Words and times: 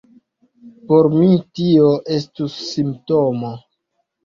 Por 0.87 1.09
mi 1.17 1.27
tio 1.59 1.93
estus 2.17 2.59
simptomo! 2.73 3.55